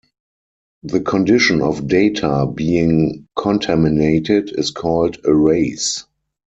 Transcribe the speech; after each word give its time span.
The 0.81 1.01
condition 1.01 1.61
of 1.61 1.85
data 1.85 2.47
being 2.51 3.27
contaminated 3.37 4.49
is 4.57 4.71
called 4.71 5.17
a 5.25 5.31
race. 5.31 6.05